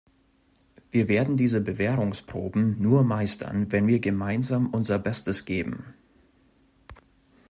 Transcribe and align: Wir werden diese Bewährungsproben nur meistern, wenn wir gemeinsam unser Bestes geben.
Wir 0.89 1.07
werden 1.09 1.37
diese 1.37 1.61
Bewährungsproben 1.61 2.81
nur 2.81 3.03
meistern, 3.03 3.71
wenn 3.71 3.85
wir 3.85 3.99
gemeinsam 3.99 4.65
unser 4.71 4.97
Bestes 4.97 5.45
geben. 5.45 5.93